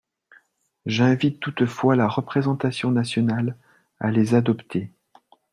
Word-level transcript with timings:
J’invite 0.87 1.39
toutefois 1.39 1.95
la 1.95 2.07
représentation 2.07 2.89
nationale 2.89 3.55
à 3.99 4.09
les 4.09 4.33
adopter. 4.33 4.89